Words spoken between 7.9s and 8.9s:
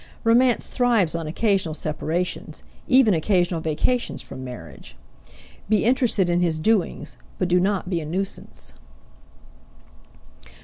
a nuisance.